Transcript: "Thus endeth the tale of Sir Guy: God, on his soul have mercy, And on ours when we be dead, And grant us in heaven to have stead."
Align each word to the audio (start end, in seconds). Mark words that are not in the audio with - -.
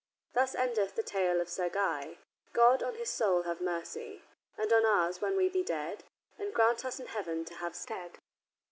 "Thus 0.33 0.55
endeth 0.55 0.95
the 0.95 1.03
tale 1.03 1.39
of 1.39 1.47
Sir 1.47 1.69
Guy: 1.69 2.17
God, 2.53 2.81
on 2.81 2.95
his 2.95 3.11
soul 3.11 3.43
have 3.43 3.61
mercy, 3.61 4.23
And 4.57 4.73
on 4.73 4.83
ours 4.83 5.21
when 5.21 5.37
we 5.37 5.47
be 5.47 5.61
dead, 5.61 6.03
And 6.39 6.55
grant 6.55 6.83
us 6.83 6.99
in 6.99 7.05
heaven 7.05 7.45
to 7.45 7.55
have 7.57 7.75
stead." 7.75 8.17